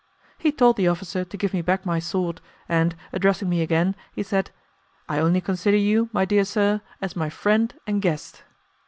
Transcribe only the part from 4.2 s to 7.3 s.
said, "I only consider you, my dear sir, as my